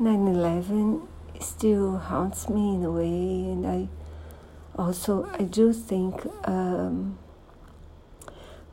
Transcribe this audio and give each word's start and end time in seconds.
9 0.00 0.28
11 0.28 1.06
still 1.40 1.98
haunts 1.98 2.48
me 2.48 2.74
in 2.74 2.84
a 2.84 2.90
way, 2.90 3.52
and 3.52 3.66
I 3.66 3.88
also 4.74 5.28
I 5.38 5.42
do 5.42 5.74
think 5.74 6.24
um, 6.48 7.18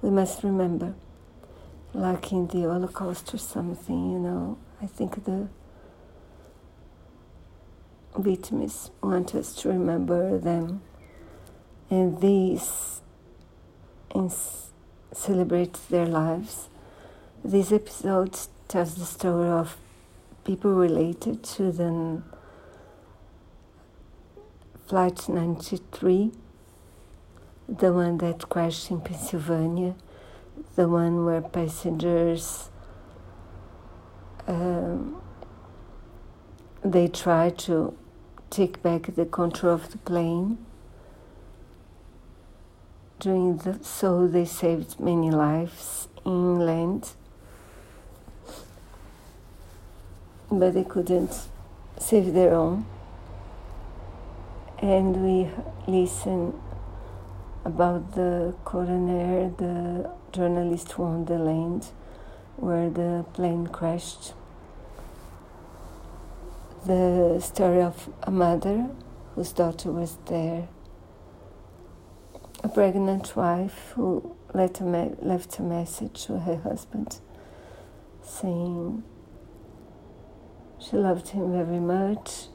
we 0.02 0.10
must 0.10 0.42
remember, 0.42 0.96
like 1.94 2.32
in 2.32 2.48
the 2.48 2.62
Holocaust 2.62 3.34
or 3.34 3.40
something, 3.40 4.12
you 4.14 4.20
know. 4.20 4.58
I 4.82 4.86
think 4.86 5.26
the 5.26 5.50
victims 8.18 8.92
want 9.04 9.36
us 9.36 9.54
to 9.56 9.68
remember 9.68 10.38
them, 10.38 10.82
and 11.90 12.22
these 12.22 13.02
and 14.16 14.34
celebrate 15.12 15.78
their 15.90 16.06
lives. 16.06 16.70
This 17.44 17.74
episode 17.74 18.40
tells 18.70 18.96
the 18.96 19.04
story 19.04 19.50
of 19.50 19.76
people 20.48 20.72
related 20.72 21.44
to 21.44 21.74
the 21.74 22.22
Flight 24.88 25.28
93, 25.28 26.32
the 27.68 27.92
one 27.92 28.18
that 28.20 28.48
crashed 28.48 28.90
in 28.90 29.02
Pennsylvania, 29.02 29.94
the 30.78 30.88
one 30.88 31.26
where 31.26 31.42
passengers 31.42 32.70
um, 34.48 35.22
they 36.82 37.10
tried 37.10 37.58
to 37.58 37.94
take 38.50 38.82
back 38.82 39.14
the 39.16 39.26
control 39.26 39.74
of 39.74 39.92
the 39.92 39.98
plane. 39.98 40.58
Doing 43.20 43.58
the, 43.58 43.84
so, 43.84 44.30
they 44.30 44.46
saved 44.46 44.98
many 44.98 45.30
lives 45.30 46.08
inland, 46.24 47.16
but 50.52 50.74
they 50.74 50.84
couldn't 50.84 51.50
save 51.98 52.34
their 52.34 52.54
own 52.54 52.86
and 54.80 55.24
we 55.24 55.50
listen 55.88 56.54
about 57.66 58.14
the 58.14 58.54
coroner, 58.64 59.50
the 59.58 60.10
journalist 60.32 60.92
who 60.92 61.04
owned 61.04 61.28
the 61.28 61.40
land 61.40 61.88
where 62.58 62.90
the 62.90 63.26
plane 63.34 63.68
crashed. 63.68 64.34
The 66.86 67.40
story 67.42 67.82
of 67.82 68.08
a 68.24 68.32
mother 68.32 68.88
whose 69.34 69.52
daughter 69.52 69.92
was 69.92 70.18
there, 70.28 70.68
a 72.64 72.70
pregnant 72.70 73.36
wife 73.36 73.94
who 73.96 74.36
left 74.54 74.80
a 74.80 75.64
message 75.64 76.26
to 76.28 76.40
her 76.40 76.58
husband 76.58 77.20
saying 78.24 79.04
she 80.90 80.96
loved 80.96 81.30
him 81.30 81.52
very 81.52 81.80
much 81.80 82.48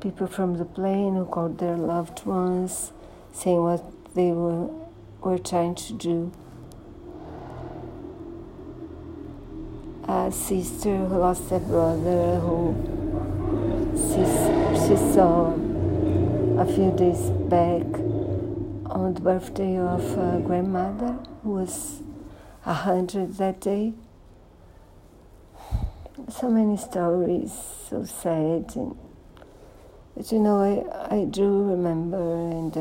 people 0.00 0.26
from 0.26 0.58
the 0.58 0.64
plane 0.64 1.14
who 1.14 1.24
called 1.24 1.58
their 1.58 1.76
loved 1.76 2.26
ones, 2.26 2.92
saying 3.32 3.62
what 3.62 3.84
they 4.14 4.32
were, 4.32 4.66
were 5.20 5.38
trying 5.38 5.74
to 5.76 5.92
do. 5.92 6.32
A 10.08 10.30
sister 10.32 10.96
who 11.06 11.18
lost 11.18 11.50
a 11.52 11.60
brother 11.60 12.40
who 12.40 12.74
she, 13.94 14.24
she 14.86 14.96
saw 15.14 15.52
a 16.58 16.66
few 16.66 16.90
days 16.96 17.30
back 17.48 17.86
on 18.90 19.14
the 19.14 19.20
birthday 19.20 19.78
of 19.78 20.02
a 20.18 20.40
grandmother 20.44 21.16
who 21.42 21.50
was 21.50 22.02
a 22.66 22.74
hundred 22.74 23.36
that 23.36 23.60
day. 23.60 23.94
So 26.40 26.48
many 26.48 26.76
stories, 26.76 27.52
so 27.88 28.04
sad 28.04 28.74
and 28.74 28.96
but 30.14 30.30
you 30.30 30.38
know, 30.40 30.58
I, 30.60 31.16
I 31.16 31.24
do 31.24 31.70
remember, 31.70 32.18
and 32.18 32.76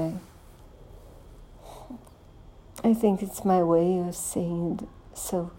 I, 2.83 2.89
I 2.89 2.93
think 2.93 3.23
it's 3.23 3.45
my 3.45 3.63
way 3.63 3.99
of 3.99 4.15
saying 4.15 4.85
so. 5.13 5.51